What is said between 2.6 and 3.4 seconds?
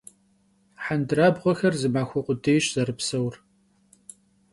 zerıpseur.